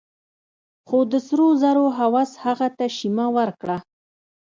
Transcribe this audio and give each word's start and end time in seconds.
خو 0.87 0.97
د 1.11 1.13
سرو 1.27 1.47
زرو 1.61 1.85
هوس 1.97 2.31
هغه 2.43 2.67
ته 2.77 2.85
شيمه 2.97 3.25
ورکړه. 3.37 3.77